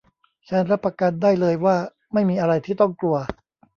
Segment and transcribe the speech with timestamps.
[0.49, 1.75] ฉันรับประกันได้เลยว่า
[2.13, 3.15] ไม่มีอะไรที่ต้องกลัว